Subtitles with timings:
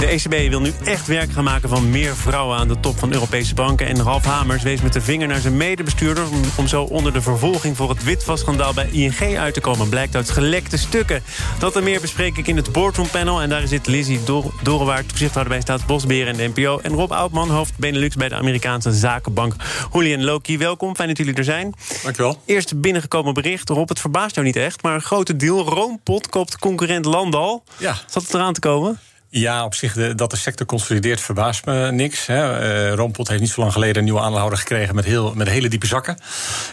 [0.00, 3.12] De ECB wil nu echt werk gaan maken van meer vrouwen aan de top van
[3.12, 3.86] Europese banken.
[3.86, 6.30] En Ralf Hamers wees met de vinger naar zijn medebestuurder...
[6.30, 9.88] om, om zo onder de vervolging voor het witwasschandaal bij ING uit te komen.
[9.88, 11.22] Blijkt uit gelekte stukken.
[11.58, 13.40] Dat en meer bespreek ik in het Boardroom Panel.
[13.40, 16.78] En daar zit Lizzie Dor Dorenwaard, toezichthouder bij Staatsbosbeheer en de NPO.
[16.78, 19.54] En Rob Oudman, hoofd Benelux bij de Amerikaanse zakenbank.
[19.92, 20.96] Julian Loki, welkom.
[20.96, 21.74] Fijn dat jullie er zijn.
[22.02, 22.42] Dankjewel.
[22.44, 23.68] Eerst binnengekomen bericht.
[23.68, 25.64] Rob, het verbaast jou niet echt, maar een grote deal.
[25.64, 27.64] Roompot koopt concurrent Landal.
[27.76, 27.94] Ja.
[28.06, 28.98] Zat het eraan te komen?
[29.32, 32.26] Ja, op zich, de, dat de sector consolideert verbaast me niks.
[32.26, 32.88] Hè.
[32.88, 35.68] Uh, Roompot heeft niet zo lang geleden een nieuwe aandeelhouder gekregen met, heel, met hele
[35.68, 36.16] diepe zakken.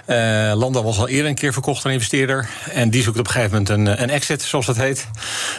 [0.08, 2.50] Uh, Landa was al eerder een keer verkocht aan investeerder.
[2.72, 5.08] En die zoekt op een gegeven moment een, een exit, zoals dat heet.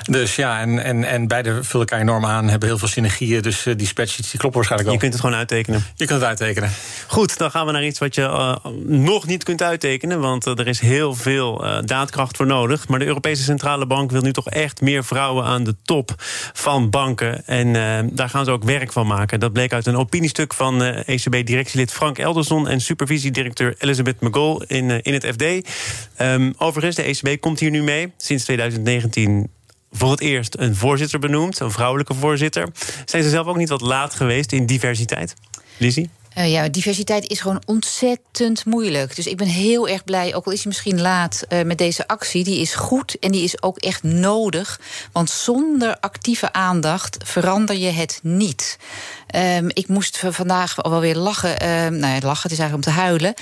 [0.03, 3.43] Dus ja, en, en, en beide vullen elkaar enorm aan, hebben heel veel synergieën.
[3.43, 4.93] Dus uh, die spreadsheets die kloppen waarschijnlijk wel.
[4.93, 5.85] Je kunt het gewoon uittekenen.
[5.95, 6.71] Je kunt het uittekenen.
[7.07, 10.21] Goed, dan gaan we naar iets wat je nog niet kunt uittekenen.
[10.21, 12.89] Want er is heel veel daadkracht voor nodig.
[12.89, 16.15] Maar de Europese Centrale Bank wil nu toch echt meer vrouwen aan de top
[16.53, 17.47] van banken.
[17.47, 19.41] En uh, daar gaan ze ook werk van maken.
[19.41, 22.69] Dat bleek uit een opiniestuk van ECB-directielid Frank Elderson...
[22.69, 25.43] en supervisiedirecteur Elizabeth McGoll in, uh, in het FD.
[26.23, 28.13] Um, overigens, de ECB komt hier nu mee.
[28.17, 29.51] Sinds 2019
[29.91, 32.69] voor het eerst een voorzitter benoemd, een vrouwelijke voorzitter.
[33.05, 35.35] Zijn ze zelf ook niet wat laat geweest in diversiteit?
[35.77, 36.11] Lizzie?
[36.39, 39.17] Uh, ja, diversiteit is gewoon ontzettend moeilijk.
[39.17, 42.09] Dus ik ben heel erg blij, ook al is hij misschien laat uh, met deze
[42.09, 42.45] actie.
[42.45, 44.81] Die is goed en die is ook echt nodig.
[45.13, 48.79] Want zonder actieve aandacht verander je het niet.
[49.37, 51.85] Um, ik moest vandaag wel weer lachen.
[51.85, 53.35] Um, nou ja, lachen, het is eigenlijk om te huilen.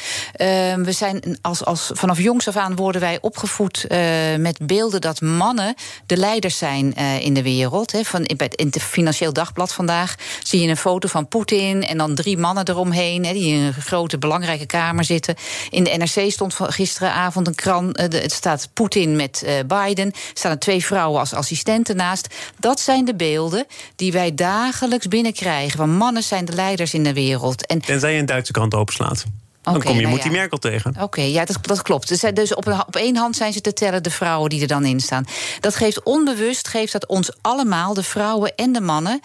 [0.73, 3.99] Um, we zijn als, als, vanaf jongs af aan worden wij opgevoed uh,
[4.37, 5.75] met beelden dat mannen
[6.07, 7.93] de leiders zijn in de wereld.
[7.93, 10.15] He, van, in het Financieel Dagblad vandaag
[10.47, 13.75] zie je een foto van Poetin en dan drie mannen eromheen, he, die in een
[13.75, 15.35] grote belangrijke kamer zitten.
[15.71, 18.01] In de NRC stond gisteravond een krant.
[18.01, 20.07] Uh, het staat Poetin met Biden.
[20.07, 22.35] Er staan er twee vrouwen als assistenten naast.
[22.59, 23.67] Dat zijn de beelden
[23.97, 27.67] die wij dagelijks binnenkrijgen van mannen zijn de leiders in de wereld.
[27.67, 29.25] En Tenzij je een Duitse krant openslaat.
[29.73, 30.23] Dan kom je nou ja.
[30.23, 30.91] die Merkel tegen.
[30.91, 32.09] Oké, okay, ja, dat, dat klopt.
[32.09, 34.67] Dus, dus op, een, op één hand zijn ze te tellen de vrouwen die er
[34.67, 35.25] dan in staan.
[35.61, 39.21] Dat geeft onbewust, geeft dat ons allemaal, de vrouwen en de mannen.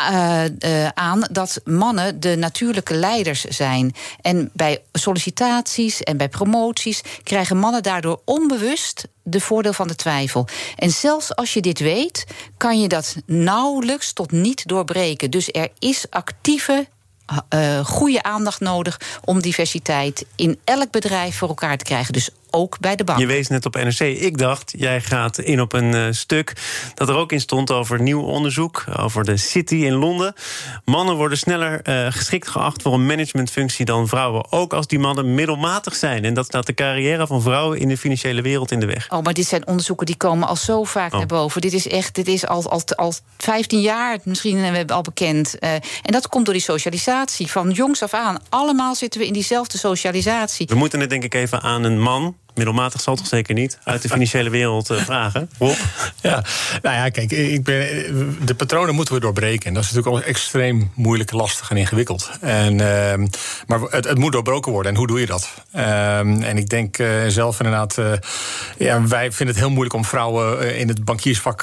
[0.00, 3.94] Uh, uh, aan dat mannen de natuurlijke leiders zijn.
[4.20, 10.46] En bij sollicitaties en bij promoties krijgen mannen daardoor onbewust de voordeel van de twijfel.
[10.76, 15.30] En zelfs als je dit weet, kan je dat nauwelijks tot niet doorbreken.
[15.30, 16.86] Dus er is actieve
[17.54, 22.12] uh, goede aandacht nodig om diversiteit in elk bedrijf voor elkaar te krijgen.
[22.12, 23.18] Dus ook bij de bank.
[23.18, 24.00] Je wees net op NRC.
[24.00, 26.52] Ik dacht, jij gaat in op een uh, stuk
[26.94, 30.34] dat er ook in stond over nieuw onderzoek over de City in Londen.
[30.84, 35.34] Mannen worden sneller uh, geschikt geacht voor een managementfunctie dan vrouwen, ook als die mannen
[35.34, 36.24] middelmatig zijn.
[36.24, 39.10] En dat staat de carrière van vrouwen in de financiële wereld in de weg.
[39.10, 41.18] Oh, maar dit zijn onderzoeken die komen al zo vaak oh.
[41.18, 41.60] naar boven.
[41.60, 45.56] Dit is echt, dit is al, al, al 15 jaar misschien we hebben al bekend.
[45.60, 48.38] Uh, en dat komt door die socialisatie van jongs af aan.
[48.48, 50.66] Allemaal zitten we in diezelfde socialisatie.
[50.66, 54.02] We moeten het denk ik even aan een man middelmatig zal toch zeker niet uit
[54.02, 55.50] de financiële wereld uh, vragen.
[55.58, 55.76] Rob?
[56.20, 56.44] Ja,
[56.82, 59.66] nou ja, kijk, ik ben, de patronen moeten we doorbreken.
[59.66, 62.30] En dat is natuurlijk al extreem moeilijk, lastig en ingewikkeld.
[62.40, 63.28] En, uh,
[63.66, 64.92] maar het, het, moet doorbroken worden.
[64.92, 65.54] En hoe doe je dat?
[65.76, 67.98] Uh, en ik denk uh, zelf inderdaad,
[68.78, 71.62] ja, wij vinden het heel moeilijk om vrouwen in het bankiersvak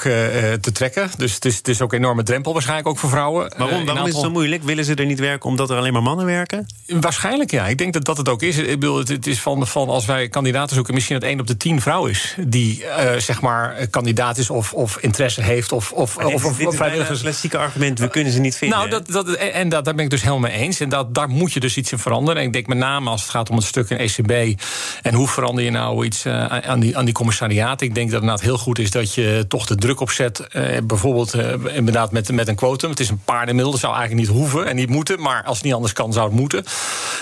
[0.60, 1.10] te trekken.
[1.16, 3.52] Dus het is, het is ook een enorme drempel waarschijnlijk ook voor vrouwen.
[3.56, 4.62] Waarom, waarom is het zo moeilijk?
[4.62, 6.66] Willen ze er niet werken omdat er alleen maar mannen werken?
[6.86, 7.66] Waarschijnlijk ja.
[7.66, 8.56] Ik denk dat dat het ook is.
[8.56, 11.56] Ik bedoel, het, het is van, van als wij kandidaten misschien dat één op de
[11.56, 16.16] tien vrouw is die uh, zeg maar kandidaat is of, of interesse heeft of of
[16.16, 17.98] dit, of, is klassieke argument.
[17.98, 18.78] We kunnen ze niet vinden.
[18.78, 20.80] Nou, dat, dat, en dat, daar ben ik dus helemaal mee eens.
[20.80, 22.40] En dat, daar moet je dus iets in veranderen.
[22.40, 24.60] En ik denk met name als het gaat om het stuk in ECB
[25.02, 27.80] en hoe verander je nou iets uh, aan die aan die commissariaat.
[27.80, 30.46] Ik denk dat het inderdaad heel goed is dat je toch de druk opzet.
[30.52, 31.34] Uh, bijvoorbeeld
[31.74, 32.90] inderdaad met, met een quotum.
[32.90, 33.72] Het is een paardenmiddel.
[33.72, 35.20] Dat zou eigenlijk niet hoeven en niet moeten.
[35.20, 36.64] Maar als het niet anders kan, zou het moeten.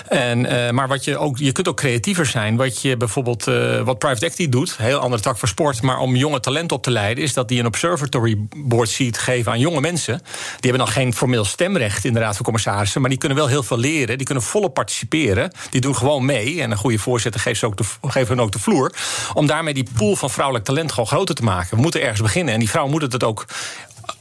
[0.08, 2.56] En, maar wat je ook, je kunt ook creatiever zijn.
[2.56, 3.45] Wat je bijvoorbeeld
[3.84, 6.90] wat private equity doet, heel andere tak voor sport, maar om jonge talent op te
[6.90, 10.19] leiden, is dat die een observatory board seat geven aan jonge mensen.
[10.60, 13.46] Die hebben dan geen formeel stemrecht in de Raad van Commissarissen, maar die kunnen wel
[13.46, 16.62] heel veel leren, die kunnen volop participeren, die doen gewoon mee.
[16.62, 18.93] En een goede voorzitter geeft, ze ook de, geeft hun ook de vloer.
[19.34, 21.76] Om daarmee die pool van vrouwelijk talent gewoon groter te maken.
[21.76, 22.54] We moeten ergens beginnen.
[22.54, 23.46] En die vrouwen moeten het ook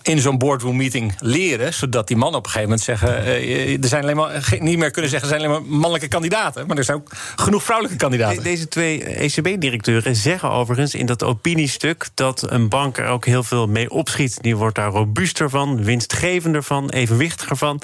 [0.08, 1.74] in zo'n boardroom meeting leren.
[1.74, 3.28] Zodat die mannen op een gegeven moment zeggen.
[3.28, 6.68] Uh, er zijn alleen maar, niet meer kunnen zeggen, er zijn alleen maar mannelijke kandidaten.
[6.68, 8.44] Maar er zijn ook genoeg vrouwelijke kandidaten.
[8.44, 13.68] deze twee ECB-directeuren zeggen overigens in dat opiniestuk dat een bank er ook heel veel
[13.68, 14.38] mee opschiet.
[14.42, 17.82] Die wordt daar robuuster van, winstgevender van, evenwichtiger van.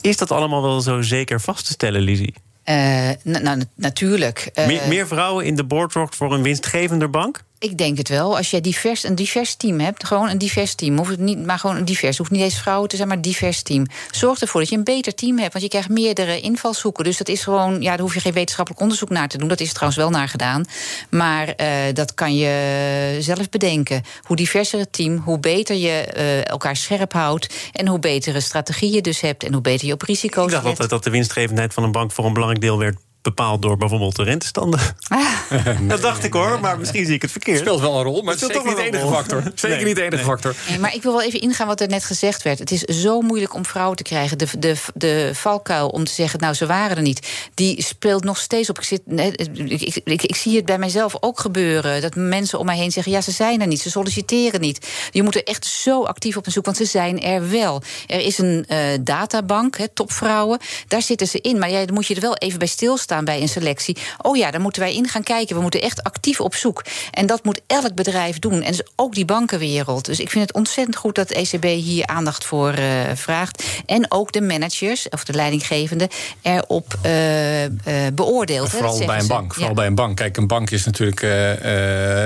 [0.00, 2.34] Is dat allemaal wel zo zeker vast te stellen, Lizzie?
[2.64, 4.50] Uh, nou, natuurlijk.
[4.54, 7.42] meer, meer, vrouwen in de board voor een winstgevender bank?
[7.62, 8.36] Ik denk het wel.
[8.36, 10.96] Als je divers, een divers team hebt, gewoon een divers team.
[10.96, 12.18] Hoeft het niet, maar gewoon een divers.
[12.18, 13.86] Hoeft niet eens vrouwen te zijn, maar een divers team.
[14.10, 15.52] Zorg ervoor dat je een beter team hebt.
[15.52, 17.04] Want je krijgt meerdere invalshoeken.
[17.04, 19.48] Dus dat is gewoon, ja, daar hoef je geen wetenschappelijk onderzoek naar te doen.
[19.48, 20.64] Dat is er trouwens wel naar gedaan.
[21.10, 24.02] Maar uh, dat kan je zelf bedenken.
[24.22, 27.54] Hoe diverser het team, hoe beter je uh, elkaar scherp houdt.
[27.72, 29.44] En hoe betere strategieën je dus hebt.
[29.44, 32.12] En hoe beter je op risico's Ik dacht altijd dat de winstgevendheid van een bank
[32.12, 34.80] voor een belangrijk deel werd bepaald door bijvoorbeeld de rentestanden.
[35.08, 35.26] Ah.
[35.88, 37.56] dat dacht ik hoor, maar misschien zie ik het verkeerd.
[37.58, 39.42] Het speelt wel een rol, maar het is zeker niet de enige factor.
[39.54, 40.54] Zeker niet de enige factor.
[40.68, 42.58] Nee, maar ik wil wel even ingaan wat er net gezegd werd.
[42.58, 44.38] Het is zo moeilijk om vrouwen te krijgen.
[44.38, 47.50] De, de, de valkuil om te zeggen, nou ze waren er niet.
[47.54, 48.78] Die speelt nog steeds op.
[48.78, 52.00] Ik, zit, ik, ik, ik, zie het bij mijzelf ook gebeuren.
[52.00, 53.80] Dat mensen om mij heen zeggen, ja ze zijn er niet.
[53.80, 54.88] Ze solliciteren niet.
[55.10, 57.82] Je moet er echt zo actief op zoek, want ze zijn er wel.
[58.06, 60.58] Er is een uh, databank, he, topvrouwen.
[60.88, 61.58] Daar zitten ze in.
[61.58, 63.96] Maar jij moet je er wel even bij stilstaan bij een selectie.
[64.18, 65.56] Oh ja, daar moeten wij in gaan kijken.
[65.56, 66.84] We moeten echt actief op zoek.
[67.10, 68.62] En dat moet elk bedrijf doen.
[68.62, 70.04] En dus ook die bankenwereld.
[70.04, 73.64] Dus ik vind het ontzettend goed dat de ECB hier aandacht voor uh, vraagt.
[73.86, 76.10] En ook de managers of de leidinggevende
[76.42, 77.68] erop uh, uh,
[78.14, 78.70] beoordeelt.
[78.70, 79.54] Vooral bij een bank.
[79.54, 80.16] Vooral bij een bank.
[80.16, 81.20] Kijk, een bank is natuurlijk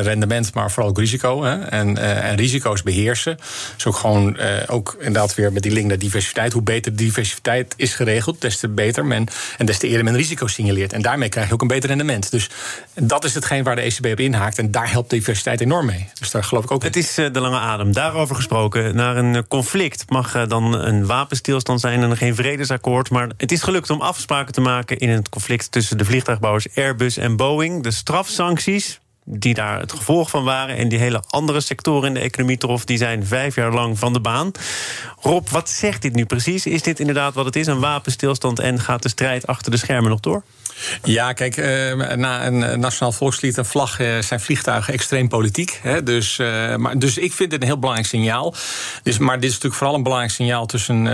[0.05, 1.43] rendement, maar vooral ook risico.
[1.43, 1.59] Hè?
[1.59, 3.39] En, en risico's beheersen.
[3.75, 6.53] Dus ook gewoon ook inderdaad weer met die link naar diversiteit.
[6.53, 9.27] Hoe beter de diversiteit is geregeld, des te beter men
[9.59, 10.74] en des te eerder men risico signaleert.
[10.83, 12.31] En daarmee krijg je ook een beter rendement.
[12.31, 12.51] Dus
[12.95, 14.59] dat is hetgeen waar de ECB op inhaakt.
[14.59, 16.09] En daar helpt diversiteit enorm mee.
[16.19, 16.83] Dus daar geloof ik ook.
[16.83, 17.93] Het is eh, de lange adem.
[17.93, 18.97] Daarover gesproken.
[18.97, 23.11] Naar een eh, conflict mag eh, dan een wapenstilstand zijn en geen vredesakkoord.
[23.11, 27.17] Maar het is gelukt om afspraken te maken in het conflict tussen de vliegtuigbouwers Airbus
[27.17, 27.83] en Boeing.
[27.83, 30.77] De strafsancties die daar het gevolg van waren.
[30.77, 34.13] En die hele andere sectoren in de economie trof, die zijn vijf jaar lang van
[34.13, 34.51] de baan.
[35.21, 36.67] Rob, wat zegt dit nu precies?
[36.67, 40.11] Is dit inderdaad wat het is, een wapenstilstand en gaat de strijd achter de schermen
[40.11, 40.43] nog door?
[41.03, 45.81] Ja, kijk, uh, na een nationaal volkslied en vlag uh, zijn vliegtuigen extreem politiek.
[46.05, 48.55] Dus, uh, maar, dus ik vind het een heel belangrijk signaal.
[49.03, 51.05] Dus, maar dit is natuurlijk vooral een belangrijk signaal tussen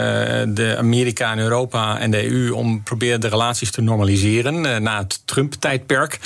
[0.55, 5.21] de Amerika en Europa en de EU om proberen de relaties te normaliseren na het
[5.25, 6.19] Trump-tijdperk.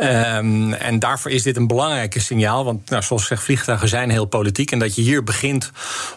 [0.00, 2.64] Um, en daarvoor is dit een belangrijke signaal.
[2.64, 4.70] Want nou, zoals gezegd, vliegtuigen zijn heel politiek.
[4.70, 5.70] En dat je hier begint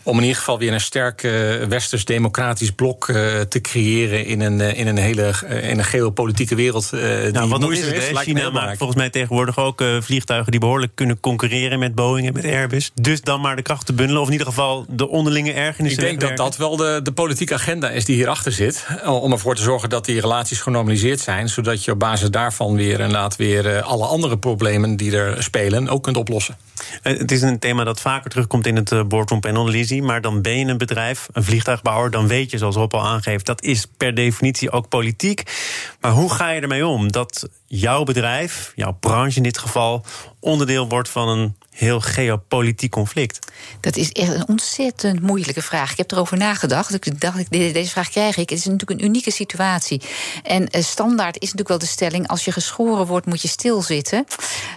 [0.03, 1.21] om in ieder geval weer een sterk
[1.69, 3.05] westers-democratisch blok
[3.49, 6.89] te creëren in een, in een hele in een geopolitieke wereld.
[6.93, 7.95] Uh, nou, wat is het?
[7.95, 12.27] Is, China maakt volgens mij tegenwoordig ook uh, vliegtuigen die behoorlijk kunnen concurreren met Boeing
[12.27, 12.91] en met Airbus.
[12.93, 16.03] Dus dan maar de krachten bundelen, of in ieder geval de onderlinge ergernissen.
[16.03, 18.85] Ik denk dat dat wel de, de politieke agenda is die hierachter zit.
[19.05, 21.49] Om ervoor te zorgen dat die relaties genormaliseerd zijn.
[21.49, 25.89] Zodat je op basis daarvan weer inderdaad weer uh, alle andere problemen die er spelen
[25.89, 26.57] ook kunt oplossen.
[27.01, 30.03] Het is een thema dat vaker terugkomt in het boardroom panel, Lizzie.
[30.03, 32.11] Maar dan ben je een bedrijf, een vliegtuigbouwer.
[32.11, 35.43] Dan weet je, zoals Rob al aangeeft, dat is per definitie ook politiek.
[35.99, 40.05] Maar hoe ga je ermee om dat jouw bedrijf, jouw branche in dit geval,
[40.39, 43.39] onderdeel wordt van een heel geopolitiek conflict?
[43.79, 45.91] Dat is echt een ontzettend moeilijke vraag.
[45.91, 46.93] Ik heb erover nagedacht.
[46.93, 48.49] Ik dacht, deze vraag krijg ik.
[48.49, 50.01] Het is natuurlijk een unieke situatie.
[50.43, 54.25] En eh, standaard is natuurlijk wel de stelling: als je geschoren wordt, moet je stilzitten.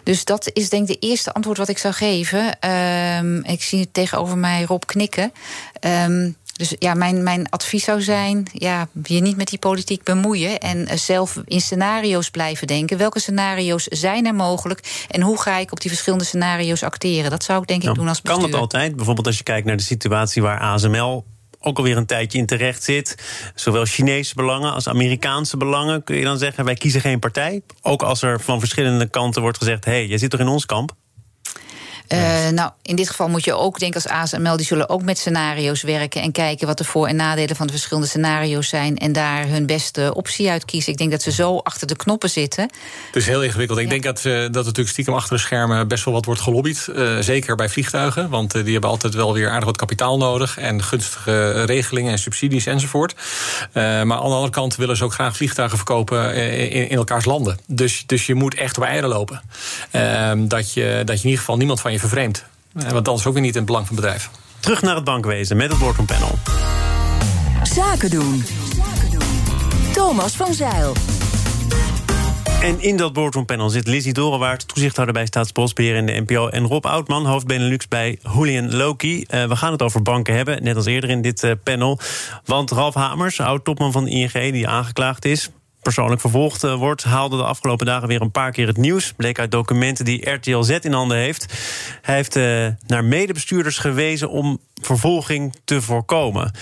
[0.05, 2.70] Dus dat is denk ik de eerste antwoord wat ik zou geven.
[2.70, 5.32] Um, ik zie tegenover mij Rob knikken.
[5.81, 10.58] Um, dus ja, mijn, mijn advies zou zijn: ja, je niet met die politiek bemoeien.
[10.58, 12.99] En eh, zelf in scenario's blijven denken.
[12.99, 15.06] Welke scenario's zijn er mogelijk?
[15.11, 17.31] En hoe ga ik op die verschillende scenario's acteren?
[17.31, 18.41] Dat zou ik denk ik nou, doen als bestuur.
[18.41, 18.96] Kan het altijd?
[18.96, 21.25] Bijvoorbeeld als je kijkt naar de situatie waar ASML
[21.61, 23.17] ook alweer een tijdje in terecht zit.
[23.55, 26.05] Zowel Chinese belangen als Amerikaanse belangen.
[26.05, 27.63] Kun je dan zeggen, wij kiezen geen partij?
[27.82, 29.84] Ook als er van verschillende kanten wordt gezegd...
[29.84, 30.94] hé, hey, jij zit toch in ons kamp?
[32.08, 35.19] Uh, nou, in dit geval moet je ook denken als ASML, die zullen ook met
[35.19, 39.13] scenario's werken en kijken wat de voor- en nadelen van de verschillende scenario's zijn en
[39.13, 40.93] daar hun beste optie uit kiezen.
[40.93, 42.63] Ik denk dat ze zo achter de knoppen zitten.
[43.06, 43.79] Het is heel ingewikkeld.
[43.79, 46.89] Ik denk dat, uh, dat natuurlijk stiekem achter de schermen best wel wat wordt gelobbyd.
[46.91, 50.82] Uh, zeker bij vliegtuigen, want die hebben altijd wel weer aardig wat kapitaal nodig en
[50.82, 53.15] gunstige regelingen en subsidies enzovoort.
[53.73, 57.58] maar aan de andere kant willen ze ook graag vliegtuigen verkopen in, in elkaars landen.
[57.67, 59.43] Dus, dus je moet echt op eieren lopen.
[59.91, 62.44] Ehm, dat, je, dat je in ieder geval niemand van je vervreemd.
[62.72, 64.31] Want dan is ook weer niet in het belang van het bedrijf.
[64.60, 66.39] Terug naar het bankwezen met het Boardroom Panel.
[67.63, 68.44] Zaken doen.
[69.93, 70.93] Thomas van Zeil.
[72.63, 76.48] En in dat boardroompanel zit Lizzie Dorenwaard, toezichthouder bij Staatsbosbeheer in de NPO...
[76.48, 79.19] en Rob Oudman, hoofd Benelux bij Julian Loki.
[79.19, 81.98] Uh, we gaan het over banken hebben, net als eerder in dit uh, panel.
[82.44, 85.51] Want Ralf Hamers, oud-topman van de ING, die aangeklaagd is
[85.84, 89.12] persoonlijk vervolgd uh, wordt, haalde de afgelopen dagen weer een paar keer het nieuws.
[89.12, 91.53] Bleek uit documenten die RTL Z in handen heeft.
[92.03, 96.53] Hij heeft uh, naar medebestuurders gewezen om vervolging te voorkomen.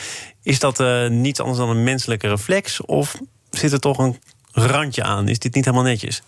[0.43, 2.81] Is dat uh, niets anders dan een menselijke reflex?
[2.81, 3.19] Of
[3.51, 4.19] zit er toch een
[4.53, 5.29] randje aan?
[5.29, 6.23] Is dit niet helemaal netjes?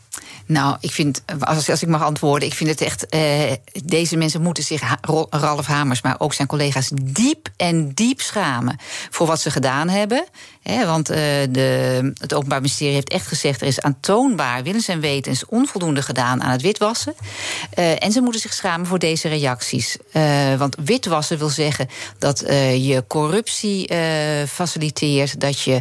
[0.47, 3.15] Nou, ik vind, als, ik mag antwoorden, ik vind het echt.
[3.15, 3.53] Uh,
[3.85, 4.83] deze mensen moeten zich,
[5.31, 8.79] Ralf Hamers, maar ook zijn collega's, diep en diep schamen
[9.11, 10.25] voor wat ze gedaan hebben.
[10.63, 11.17] He, want uh,
[11.51, 16.43] de, het Openbaar Ministerie heeft echt gezegd: er is aantoonbaar, willens en wetens, onvoldoende gedaan
[16.43, 17.15] aan het witwassen.
[17.79, 19.97] Uh, en ze moeten zich schamen voor deze reacties.
[20.59, 22.39] want witwassen wil zeggen dat
[22.79, 23.89] je corruptie
[24.47, 25.81] faciliteert, dat je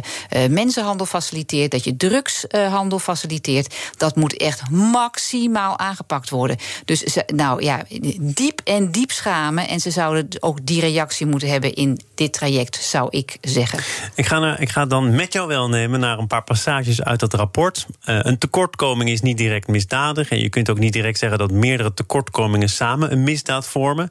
[0.50, 3.74] mensenhandel faciliteert, dat je drugshandel faciliteert.
[3.96, 6.56] Dat moet echt maximaal aangepakt worden.
[6.84, 7.84] Dus ze, nou ja,
[8.20, 9.68] diep en diep schamen.
[9.68, 13.78] En ze zouden ook die reactie moeten hebben in dit traject, zou ik zeggen.
[14.14, 17.20] Ik ga, naar, ik ga dan met jou wel nemen naar een paar passages uit
[17.20, 17.86] dat rapport.
[18.04, 20.30] Uh, een tekortkoming is niet direct misdadig.
[20.30, 24.10] En je kunt ook niet direct zeggen dat meerdere tekortkomingen samen een misdaad vormen.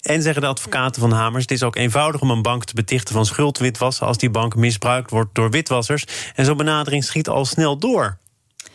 [0.00, 3.14] En zeggen de advocaten van Hamers: het is ook eenvoudig om een bank te betichten
[3.14, 6.04] van schuldwitwassen als die bank misbruikt wordt door witwassers.
[6.34, 8.20] En zo'n benadering schiet al snel door.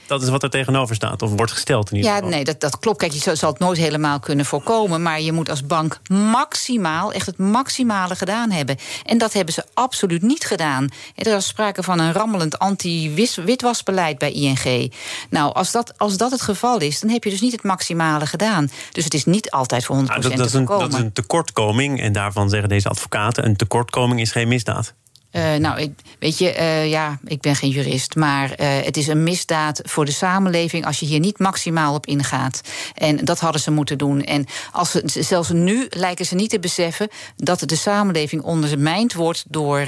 [0.08, 2.30] Dat is wat er tegenover staat, of wordt gesteld in ieder geval.
[2.30, 2.98] Ja, nee, dat, dat klopt.
[2.98, 5.02] Kijk, je zal het nooit helemaal kunnen voorkomen.
[5.02, 8.78] Maar je moet als bank maximaal, echt het maximale gedaan hebben.
[9.06, 10.90] En dat hebben ze absoluut niet gedaan.
[11.16, 14.94] Er was sprake van een rammelend anti-witwasbeleid bij ING.
[15.30, 18.26] Nou, als dat, als dat het geval is, dan heb je dus niet het maximale
[18.26, 18.70] gedaan.
[18.92, 21.14] Dus het is niet altijd voor 100% nou, dat, dat, is een, dat is een
[21.14, 22.02] tekortkoming.
[22.02, 24.94] En daarvan zeggen deze advocaten: een tekortkoming is geen misdaad.
[25.38, 29.08] Uh, nou, ik, weet je, uh, ja, ik ben geen jurist, maar uh, het is
[29.08, 32.62] een misdaad voor de samenleving als je hier niet maximaal op ingaat.
[32.94, 34.24] En dat hadden ze moeten doen.
[34.24, 39.46] En als ze, zelfs nu lijken ze niet te beseffen dat de samenleving ondermijnd wordt
[39.48, 39.88] door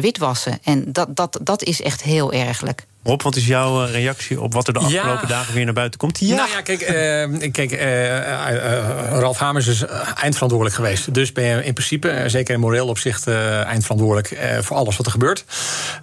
[0.00, 0.58] witwassen.
[0.62, 2.86] En dat, dat, dat is echt heel ergelijk.
[3.04, 5.98] Rob, wat is jouw eh, reactie op wat er de afgelopen dagen weer naar buiten
[5.98, 6.18] komt?
[6.18, 6.36] Ja.
[6.36, 9.84] Nou ja, kijk, uh, kijk uh, Ralf Hamers is
[10.14, 11.14] eindverantwoordelijk geweest.
[11.14, 15.44] Dus ben je in principe, zeker in moreel opzicht, eindverantwoordelijk voor alles wat er gebeurt.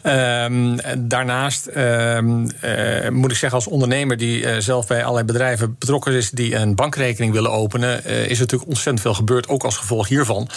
[0.01, 2.39] Ehm, daarnaast ehm,
[3.12, 7.34] moet ik zeggen, als ondernemer die zelf bij allerlei bedrijven betrokken is, die een bankrekening
[7.34, 10.50] willen openen, is er natuurlijk ontzettend veel gebeurd, ook als gevolg hiervan.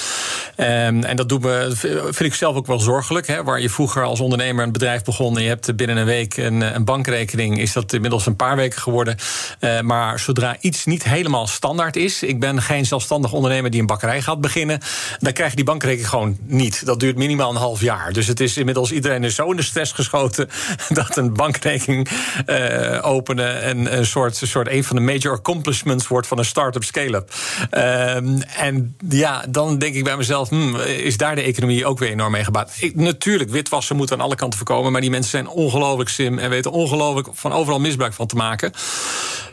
[0.56, 1.70] Ehm, en dat doet me,
[2.04, 3.26] vind ik zelf ook wel zorgelijk.
[3.26, 6.33] Hè, waar je vroeger als ondernemer een bedrijf begon en je hebt binnen een week
[6.36, 9.16] een, eh, een, bankrekening, is dat inmiddels een paar weken geworden.
[9.60, 13.86] Uh, maar zodra iets niet helemaal standaard is, ik ben geen zelfstandig ondernemer die een
[13.86, 14.80] bakkerij gaat beginnen,
[15.18, 16.86] dan krijg je die bankrekening gewoon niet.
[16.86, 18.12] Dat duurt minimaal een half jaar.
[18.12, 20.48] Dus het is inmiddels iedereen is zo in de stress geschoten
[20.88, 22.08] dat een bankrekening
[22.46, 26.84] uh, openen een, een soort, een soort van de major accomplishments wordt van een start-up
[26.84, 27.34] scale-up.
[27.70, 28.14] Uh,
[28.60, 32.32] en ja, dan denk ik bij mezelf, hmm, is daar de economie ook weer enorm
[32.32, 32.72] mee gebaat?
[32.78, 36.70] Ik, natuurlijk, witwassen moet aan alle kanten voorkomen, maar die mensen zijn ongelooflijk en weten
[36.70, 38.72] ongelooflijk van overal misbruik van te maken.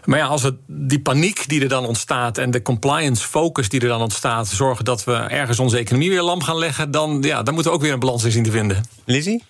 [0.06, 3.82] Maar ja, als het, die paniek die er dan ontstaat en de compliance focus die
[3.82, 7.44] er dan ontstaat, zorgen dat we ergens onze economie weer lam gaan leggen, dan, ja,
[7.44, 8.84] dan moeten we ook weer een balans in zien te vinden.
[9.06, 9.44] Lizzie?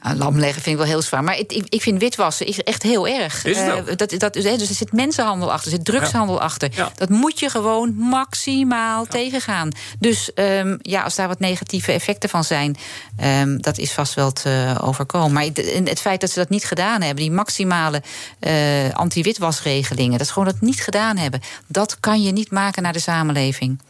[0.00, 1.24] Lam leggen vind ik wel heel zwaar.
[1.24, 3.44] Maar ik, ik vind witwassen is echt heel erg.
[3.44, 6.70] Is het uh, dat, dat, dus er zit mensenhandel achter, er zit drugshandel achter.
[6.94, 9.70] Dat moet je gewoon maximaal tegengaan.
[9.98, 12.76] Dus um, ja, als daar wat negatieve effecten van zijn,
[13.24, 15.32] um, dat is vast wel te overkomen.
[15.32, 18.02] Maar het, het, feit dat ze dat niet gedaan hebben, die maximale
[18.40, 22.92] uh, anti-witwasregelingen, dat ze gewoon dat niet gedaan hebben, dat kan je niet maken naar
[22.92, 23.80] de samenleving.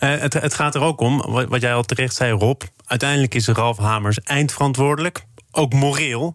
[0.00, 2.62] Uh, het, het, gaat er ook om, wat jij al terecht zei, Rob.
[2.86, 6.34] Uiteindelijk is Ralf Hamers eindverantwoordelijk ook moreel.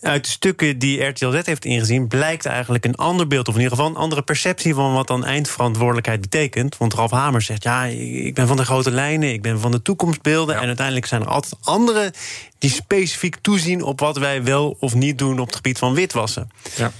[0.00, 3.60] Uit de stukken die RTL Z heeft ingezien, blijkt eigenlijk een ander beeld, of in
[3.60, 6.76] ieder geval een andere perceptie van wat dan eindverantwoordelijkheid betekent.
[6.76, 9.82] Want Ralf Hamer zegt: Ja, ik ben van de grote lijnen, ik ben van de
[9.82, 10.56] toekomstbeelden.
[10.56, 12.12] En uiteindelijk zijn er altijd anderen
[12.58, 16.50] die specifiek toezien op wat wij wel of niet doen op het gebied van witwassen.
[16.76, 16.92] Ja.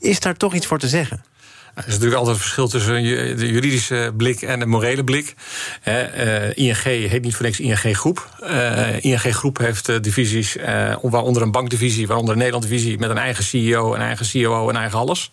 [0.00, 1.24] Is daar toch iets voor te zeggen?
[1.76, 3.02] Er is natuurlijk altijd een verschil tussen
[3.36, 5.34] de juridische blik en de morele blik.
[5.84, 8.28] Uh, ING heet niet voor niks ING Groep.
[8.42, 10.56] Uh, ING Groep heeft uh, divisies,
[11.02, 14.98] waaronder een bankdivisie, waaronder een Nederland-divisie met een eigen CEO, een eigen COO en eigen
[14.98, 15.30] alles.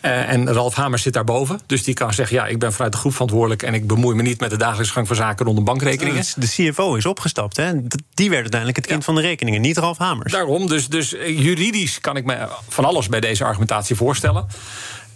[0.00, 1.60] en Ralf Hamers zit daarboven.
[1.66, 4.22] Dus die kan zeggen: ja, ik ben vanuit de groep verantwoordelijk en ik bemoei me
[4.22, 6.24] niet met de dagelijkse gang van zaken rondom bankrekeningen.
[6.36, 7.56] De CFO is opgestapt.
[7.56, 7.72] Hè?
[8.14, 10.32] Die werd uiteindelijk het kind van de rekeningen, niet Ralf Hamers.
[10.32, 14.46] Daarom, dus, dus juridisch kan ik me van alles bij deze argumentatie voorstellen.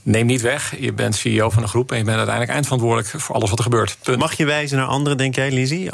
[0.02, 0.80] Neem niet weg.
[0.80, 3.64] Je bent CEO van een groep en je bent uiteindelijk eindverantwoordelijk voor alles wat er
[3.64, 3.96] gebeurt.
[4.16, 5.88] Mag je wijzen naar anderen, denk jij, Lizzie?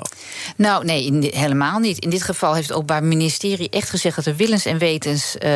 [0.56, 1.98] Nou, nee, helemaal niet.
[1.98, 5.50] In dit geval heeft het Openbaar Ministerie echt gezegd dat er willens en wetens uh,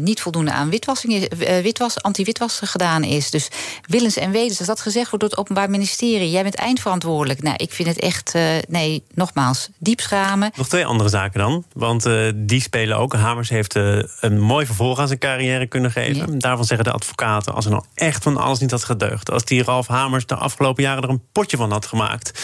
[0.00, 3.30] niet voldoende aan witwassing, uh, witwas, anti-witwas gedaan is.
[3.30, 3.48] Dus
[3.86, 7.42] willens en wetens, als dat gezegd wordt door het Openbaar Ministerie, jij bent eindverantwoordelijk.
[7.42, 10.50] Nou, ik vind het echt, uh, nee, nogmaals, diep schamen.
[10.56, 13.12] Nog twee andere zaken dan, want die spelen ook.
[13.12, 16.32] Hamers heeft een mooi vervolg aan zijn carrière kunnen geven.
[16.32, 16.38] Ja.
[16.38, 19.30] Daarvan zeggen de advocaten, als er nou echt van alles niet had gedeugd.
[19.30, 22.40] Als die Ralf Hamers de afgelopen jaren er een potje van had gemaakt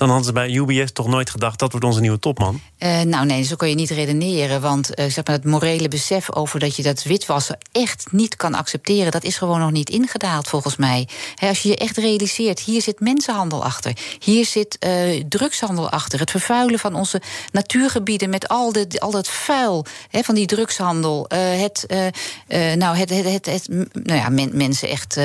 [0.00, 2.60] dan hadden ze bij UBS toch nooit gedacht dat wordt onze nieuwe topman.
[2.78, 4.60] Uh, nou nee, zo kan je niet redeneren.
[4.60, 8.54] Want uh, zeg maar, het morele besef over dat je dat witwassen echt niet kan
[8.54, 11.08] accepteren, dat is gewoon nog niet ingedaald volgens mij.
[11.40, 13.96] als je je echt realiseert, hier zit mensenhandel achter.
[14.18, 16.18] Hier zit uh, drugshandel achter.
[16.20, 21.26] Het vervuilen van onze natuurgebieden met al, de, al dat vuil van die drugshandel.
[21.28, 21.86] het,
[22.76, 25.18] nou, het, het, het, nou ja, men, mensen echt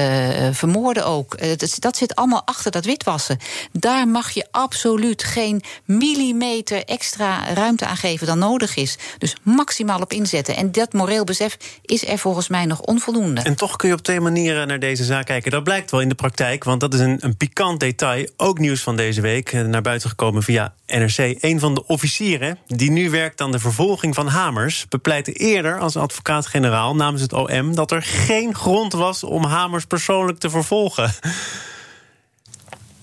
[0.52, 1.58] vermoorden ook.
[1.58, 3.38] dat, dat zit allemaal achter dat witwassen.
[3.72, 8.98] Daar mag je absoluut geen millimeter extra ruimte aan geven dan nodig is.
[9.18, 10.56] Dus maximaal op inzetten.
[10.56, 13.42] En dat moreel besef is er volgens mij nog onvoldoende.
[13.42, 15.52] En toch kun je op twee manieren naar deze zaak kijken.
[15.52, 18.30] Dat blijkt wel in de praktijk, want dat is een, een pikant detail.
[18.38, 21.38] Ook nieuws van deze week, eh, naar buiten gekomen via NRC.
[21.40, 25.96] Een van de officieren die nu werkt aan de vervolging van Hamers, bepleitte eerder als
[25.96, 31.14] advocaat-generaal namens het OM dat er geen grond was om Hamers persoonlijk te vervolgen.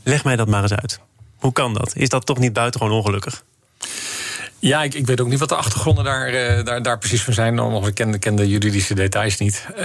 [0.03, 1.01] Leg mij dat maar eens uit.
[1.43, 1.93] Hoe kan dat?
[1.97, 3.45] Is dat toch niet buitengewoon ongelukkig?
[4.59, 7.33] Ja, ik, ik, weet ook niet wat de achtergronden daar, uh, daar, daar, precies van
[7.33, 7.61] zijn.
[7.61, 9.67] Of ik ken, ken de juridische details niet.
[9.77, 9.85] Uh,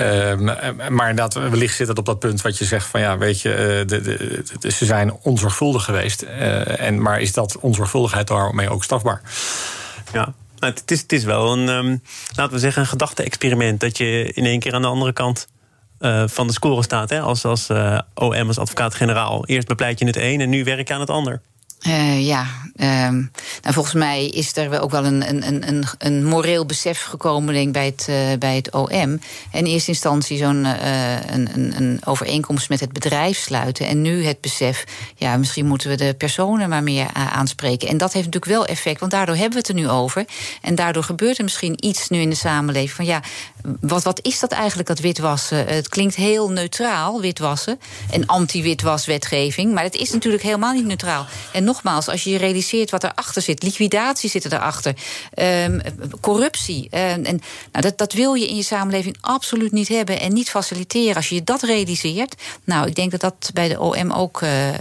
[0.90, 3.50] maar inderdaad, wellicht zit het op dat punt wat je zegt van ja, weet je,
[3.50, 6.22] uh, de, de, de, ze zijn onzorgvuldig geweest.
[6.22, 9.22] en, maar is dat onzorgvuldigheid daarmee ook strafbaar?
[10.14, 10.34] Ja.
[10.60, 12.02] Nou, het, is, het is wel een, um,
[12.36, 13.80] laten we zeggen, een gedachte-experiment.
[13.80, 15.48] Dat je in één keer aan de andere kant
[16.00, 17.10] uh, van de score staat.
[17.10, 17.20] Hè?
[17.20, 19.46] Als, als uh, OM, als advocaat-generaal.
[19.46, 21.42] Eerst bepleit je het een en nu werk je aan het ander.
[21.81, 23.31] Uh, ja, um,
[23.62, 27.74] nou, volgens mij is er ook wel een, een, een, een moreel besef gekomen denk,
[27.74, 29.19] bij, het, uh, bij het OM.
[29.51, 33.88] In eerste instantie zo'n een, een, een, overeenkomst met het bedrijf sluiten.
[33.88, 34.84] En nu het besef,
[35.15, 37.88] ja, misschien moeten we de personen maar meer aanspreken.
[37.88, 40.25] En dat heeft natuurlijk wel effect, want daardoor hebben we het er nu over.
[40.62, 43.22] En daardoor gebeurt er misschien iets nu in de samenleving van ja,
[43.79, 45.65] wat, wat is dat eigenlijk, dat witwassen?
[45.67, 47.79] Het klinkt heel neutraal, witwassen.
[48.12, 49.74] En anti-witwaswetgeving.
[49.74, 51.25] Maar het is natuurlijk helemaal niet neutraal.
[51.53, 54.93] En nogmaals, als je je realiseert wat erachter zit, liquidatie zit erachter,
[55.65, 55.82] um,
[56.21, 56.89] corruptie.
[56.89, 57.39] En nou,
[57.71, 61.15] dat, dat wil je in je samenleving absoluut niet hebben en niet faciliteren.
[61.15, 64.75] Als je dat realiseert, nou, ik denk dat dat bij de OM ook uh, uh,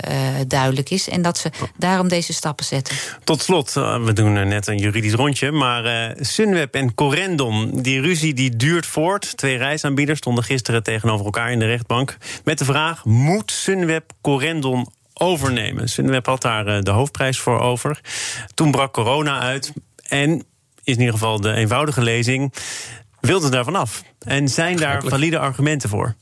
[0.49, 1.09] duidelijk is.
[1.09, 2.96] En dat ze daarom deze stappen zetten.
[3.25, 5.51] Tot slot, we doen net een juridisch rondje.
[5.51, 9.37] Maar Sunweb en Corendon, die ruzie die duurt voort.
[9.37, 12.16] Twee reisaanbieders stonden gisteren tegenover elkaar in de rechtbank.
[12.44, 14.87] Met de vraag: moet Sunweb Corendon
[15.18, 15.88] overnemen.
[15.88, 18.00] Sunweb had daar eh, de hoofdprijs voor over.
[18.55, 19.72] Toen brak corona uit
[20.09, 20.31] en
[20.85, 22.52] is in ieder geval de eenvoudige lezing.
[23.20, 24.02] Wilde daar vanaf.
[24.18, 26.14] En zijn daar valide argumenten voor?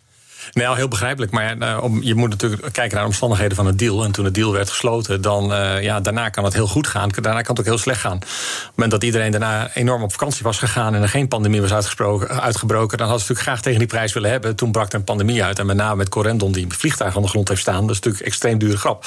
[0.52, 1.32] Nou, heel begrijpelijk.
[1.32, 4.04] Maar uh, je moet natuurlijk kijken naar de omstandigheden van het deal.
[4.04, 7.08] En toen het deal werd gesloten, dan uh, ja, daarna kan het heel goed gaan.
[7.08, 8.16] Daarna kan het ook heel slecht gaan.
[8.16, 11.60] Op het moment dat iedereen daarna enorm op vakantie was gegaan en er geen pandemie
[11.60, 14.56] was uitgebroken, dan hadden ze natuurlijk graag tegen die prijs willen hebben.
[14.56, 15.58] Toen brak er een pandemie uit.
[15.58, 17.80] En met name met Corendon, die een vliegtuig aan de grond heeft staan.
[17.80, 19.06] Dat is natuurlijk extreem dure grap.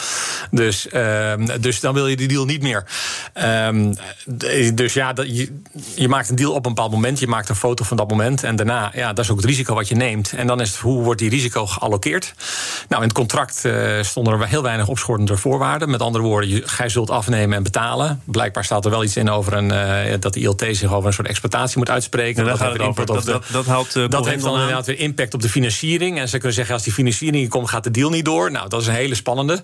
[0.52, 2.86] Dus, uh, dus dan wil je die deal niet meer.
[3.68, 3.94] Um,
[4.74, 5.60] dus ja, dat, je,
[5.96, 7.20] je, maakt een deal op een bepaald moment.
[7.20, 8.44] Je maakt een foto van dat moment.
[8.44, 10.34] En daarna, ja, dat is ook het risico wat je neemt.
[10.34, 12.34] En dan is het, hoe wordt die risico geallockeerd.
[12.90, 15.90] Nou, in het contract uh, stonden er heel weinig opschortende voorwaarden.
[15.90, 18.22] Met andere woorden, je, gij zult afnemen en betalen.
[18.26, 21.14] Blijkbaar staat er wel iets in over een, uh, dat de ILT zich over een
[21.14, 22.46] soort exploitatie moet uitspreken.
[22.46, 25.42] dat, dat, over, dat, dat, dat, houdt, uh, dat heeft dan inderdaad weer impact op
[25.42, 26.20] de financiering.
[26.20, 28.52] En ze kunnen zeggen, als die financiering komt, gaat de deal niet door.
[28.52, 29.64] Nou, dat is een hele spannende.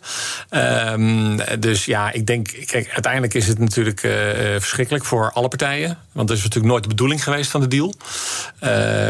[0.49, 3.99] Um, dus ja, ik denk, kijk, uiteindelijk is het natuurlijk
[4.58, 5.97] verschrikkelijk voor alle partijen.
[6.12, 7.93] Want dat is natuurlijk nooit de bedoeling geweest van de deal.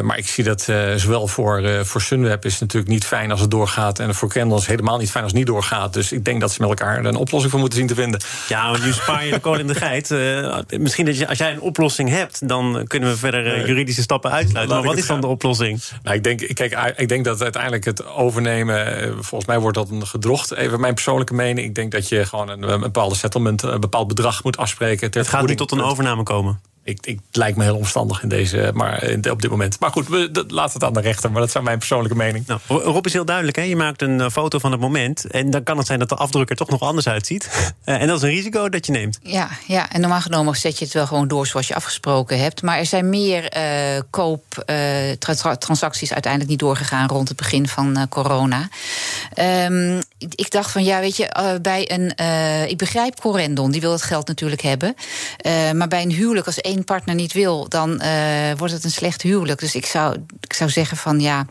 [0.03, 0.61] maar ik zie dat
[0.95, 3.99] zowel voor, voor Sunweb is natuurlijk niet fijn als het doorgaat.
[3.99, 5.93] En voor Kendall helemaal niet fijn als het niet doorgaat.
[5.93, 8.21] Dus ik denk dat ze met elkaar een oplossing voor moeten zien te vinden.
[8.47, 10.11] Ja, want nu spaar je de koning de geit.
[10.11, 14.01] Uh, misschien dat je, als jij een oplossing hebt, dan kunnen we verder uh, juridische
[14.01, 14.75] stappen uitsluiten.
[14.75, 15.81] Maar wat is dan de oplossing?
[16.03, 19.89] Nou, ik denk, kijk, ik denk dat uiteindelijk het overnemen, eh, volgens mij wordt dat
[19.89, 20.53] een gedrocht.
[20.53, 21.67] Even mijn persoonlijke mening.
[21.67, 25.09] Ik denk dat je gewoon een, een bepaalde settlement, een bepaald bedrag moet afspreken.
[25.11, 26.72] Het gaat niet tot een overname komen.
[26.83, 29.79] Ik, ik, het lijkt me heel omstandig in deze, maar op dit moment.
[29.79, 31.31] Maar goed, we, dat, laat het aan de rechter.
[31.31, 32.47] Maar dat is mijn persoonlijke mening.
[32.47, 33.57] Nou, Rob is heel duidelijk.
[33.57, 33.63] Hè?
[33.63, 35.25] Je maakt een eh, foto van het moment.
[35.25, 37.51] En dan kan het zijn dat de afdrukker toch nog anders uitziet.
[37.83, 39.19] Eh, en dat is een risico dat je neemt.
[39.23, 42.61] Ja, ja, en normaal genomen zet je het wel gewoon door zoals je afgesproken hebt.
[42.61, 48.69] Maar er zijn meer uh, kooptransacties uiteindelijk niet doorgegaan rond het begin van corona.
[49.69, 52.09] Um, ik dacht van ja, weet je, bij een.
[52.69, 54.95] ik begrijp Corendon, die wil het geld natuurlijk hebben.
[55.77, 58.01] maar bij een huwelijk, als één partner niet wil, dan
[58.57, 59.59] wordt het een slecht huwelijk.
[59.59, 61.45] Dus ik zou, ik zou zeggen van ja.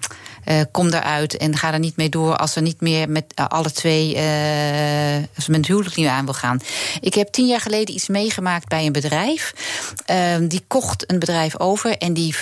[0.45, 3.47] Uh, kom eruit en ga er niet mee door als er niet meer met uh,
[3.47, 6.61] alle twee, uh, als men het huwelijk niet aan wil gaan.
[7.01, 9.55] Ik heb tien jaar geleden iets meegemaakt bij een bedrijf.
[10.05, 12.35] Ehm, die kocht een bedrijf over en die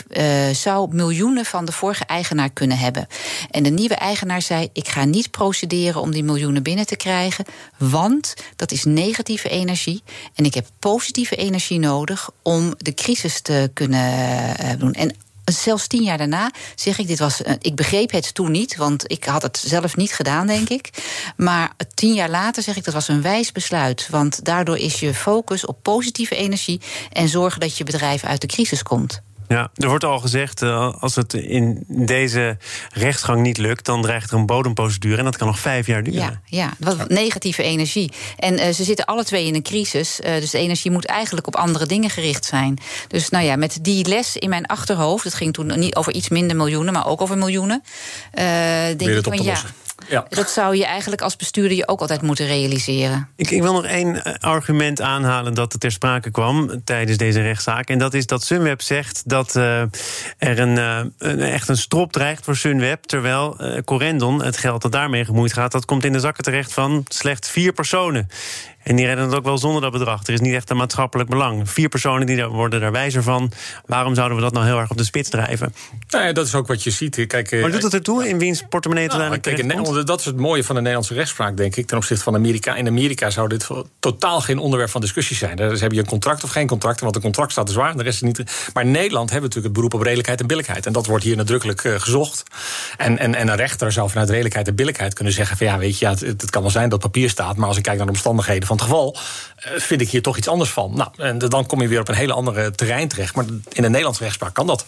[0.52, 3.06] zou miljoenen van de vorige eigenaar kunnen hebben.
[3.50, 7.44] En de nieuwe eigenaar zei: Ik ga niet procederen om die miljoenen binnen te krijgen,
[7.76, 10.02] want dat is negatieve energie.
[10.34, 14.92] En ik heb positieve energie nodig om de crisis te kunnen doen.
[14.92, 15.14] En
[15.52, 19.10] zelfs tien jaar daarna zeg ik, dit was, eh, ik begreep het toen niet, want
[19.10, 20.90] ik had het zelf niet gedaan, denk ik.
[21.36, 24.08] Maar tien jaar later zeg ik, dat was een wijs besluit.
[24.10, 26.80] Want daardoor is je focus op positieve energie
[27.12, 29.22] en zorgen dat je bedrijf uit de crisis komt.
[29.50, 32.56] Ja, er wordt al gezegd, uh, als het in deze
[32.92, 36.20] rechtsgang niet lukt, dan dreigt er een bodemprocedure en dat kan nog vijf jaar duren.
[36.20, 38.12] Ja, ja wat negatieve energie.
[38.36, 41.46] En uh, ze zitten alle twee in een crisis, uh, dus de energie moet eigenlijk
[41.46, 42.78] op andere dingen gericht zijn.
[43.08, 46.28] Dus nou ja, met die les in mijn achterhoofd, het ging toen niet over iets
[46.28, 47.82] minder miljoenen, maar ook over miljoenen.
[48.96, 49.60] denk ik van ja.
[50.10, 50.26] Ja.
[50.28, 53.28] Dat zou je eigenlijk als bestuurder je ook altijd moeten realiseren.
[53.36, 57.40] Ik, ik wil nog één eh, argument aanhalen dat er ter sprake kwam tijdens deze
[57.40, 57.88] rechtszaak.
[57.88, 59.80] En dat is dat Sunweb zegt dat uh,
[60.38, 63.04] er een, uh, een, echt een strop dreigt voor Sunweb.
[63.04, 66.72] Terwijl uh, Corendon, het geld dat daarmee gemoeid gaat, dat komt in de zakken terecht
[66.72, 68.28] van slechts vier personen.
[68.82, 70.26] En die redden het ook wel zonder dat bedrag.
[70.26, 71.70] Er is niet echt een maatschappelijk belang.
[71.70, 73.52] Vier personen die worden daar wijzer van.
[73.86, 75.74] Waarom zouden we dat nou heel erg op de spits drijven?
[76.08, 77.26] Nou ja, dat is ook wat je ziet.
[77.26, 80.24] Kijk, maar doet het ertoe in wiens portemonnee nou, uiteindelijk kijk, in Nederland, Dat is
[80.24, 82.74] het mooie van de Nederlandse rechtspraak, denk ik, ten opzichte van Amerika.
[82.74, 85.56] In Amerika zou dit totaal geen onderwerp van discussie zijn.
[85.56, 88.02] Dus heb je een contract of geen contract, want een contract staat zwaar en de
[88.02, 88.70] rest is niet.
[88.72, 90.86] Maar in Nederland hebben we natuurlijk het beroep op redelijkheid en billijkheid.
[90.86, 92.42] En dat wordt hier nadrukkelijk uh, gezocht.
[92.96, 95.98] En, en, en een rechter zou vanuit redelijkheid en billijkheid kunnen zeggen: van ja, weet
[95.98, 98.06] je, ja, het, het kan wel zijn dat papier staat, maar als ik kijk naar
[98.06, 100.92] de omstandigheden van het geval, uh, vind ik hier toch iets anders van.
[100.94, 103.34] Nou, en dan kom je weer op een hele andere terrein terecht.
[103.34, 104.86] Maar in de Nederlandse rechtspraak kan dat.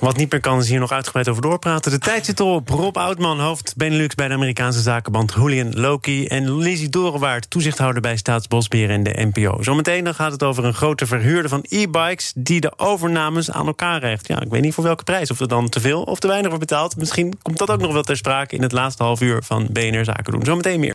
[0.00, 1.90] Wat niet meer kan, is hier nog uitgebreid over doorpraten.
[1.90, 2.68] De tijd zit erop.
[2.68, 6.26] Rob Oudman, hoofd Benelux bij de Amerikaanse zakenband Julian Loki.
[6.26, 9.62] En Lizzie Dorenwaard, toezichthouder bij Staatsbosbeheer en de NPO.
[9.62, 12.32] Zometeen dan gaat het over een grote verhuurder van e-bikes...
[12.36, 14.28] die de overnames aan elkaar recht.
[14.28, 15.30] Ja, ik weet niet voor welke prijs.
[15.30, 16.96] Of er dan te veel of te weinig wordt betaald.
[16.96, 20.04] Misschien komt dat ook nog wel ter sprake in het laatste half uur van BNR
[20.04, 20.44] Zaken doen.
[20.44, 20.94] Zometeen meer.